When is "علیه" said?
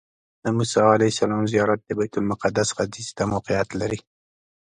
0.95-1.11